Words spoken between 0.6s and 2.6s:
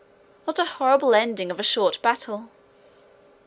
horrible ending of a short battle!